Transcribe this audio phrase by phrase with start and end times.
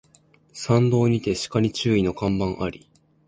[0.51, 2.89] 山道にて鹿に注意の看板あり